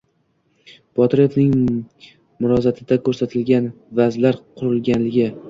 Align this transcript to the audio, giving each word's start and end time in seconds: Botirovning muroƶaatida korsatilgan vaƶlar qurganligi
Botirovning 0.99 1.51
muroƶaatida 2.45 2.95
korsatilgan 3.09 3.69
vaƶlar 4.01 4.35
qurganligi 4.65 5.27